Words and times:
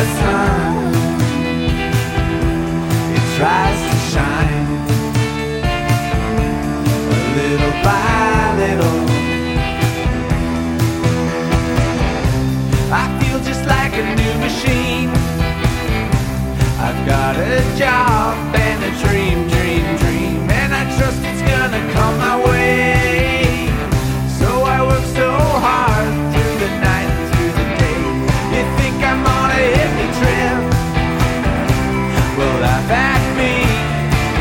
the 0.00 0.06
sun. 0.06 0.94
It 3.16 3.24
tries 3.36 3.80
to 3.90 3.96
shine 4.12 4.68
little 7.36 7.74
by 7.84 8.40
little. 8.62 9.00
I 13.00 13.04
feel 13.18 13.38
just 13.40 13.64
like 13.66 13.92
a 14.02 14.06
new 14.20 14.34
machine. 14.46 15.10
I've 16.86 17.00
got 17.06 17.36
a 17.36 17.60
job 17.76 18.34
and 18.54 18.78
a 18.90 18.92
dream. 19.04 19.29
laugh 32.80 32.90
at 32.90 33.22
me. 33.36 33.52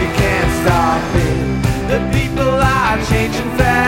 You 0.00 0.08
can't 0.14 0.52
stop 0.62 1.02
me. 1.14 1.28
The 1.88 2.18
people 2.18 2.48
are 2.48 2.98
changing 3.06 3.50
fast. 3.56 3.87